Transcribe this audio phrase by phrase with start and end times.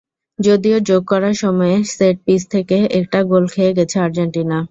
[0.39, 4.59] যদিও যোগ করা সময়ে সেট পিস থেকে একটা গোল খেয়ে গেছে আর্জেন্টিনা।